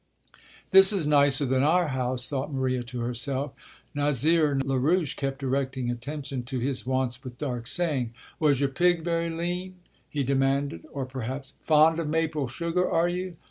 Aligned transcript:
"This 0.71 0.91
is 0.91 1.05
nicer 1.05 1.45
than 1.45 1.61
our 1.61 1.89
house," 1.89 2.27
thought 2.27 2.51
Maria 2.51 2.81
to 2.81 3.01
herself. 3.01 3.51
Nazaire 3.93 4.55
Larouche 4.55 5.15
kept 5.15 5.37
directing 5.37 5.91
attention 5.91 6.41
to 6.45 6.57
his 6.57 6.87
wants 6.87 7.23
with 7.23 7.37
dark 7.37 7.67
sayings: 7.67 8.09
"Was 8.39 8.59
your 8.59 8.69
pig 8.69 9.03
very 9.03 9.29
lean?" 9.29 9.75
he 10.09 10.23
demanded; 10.23 10.87
or 10.91 11.05
perhaps: 11.05 11.53
"Fond 11.61 11.99
of 11.99 12.09
maple 12.09 12.47
sugar, 12.47 12.89
are 12.89 13.09
you? 13.09 13.37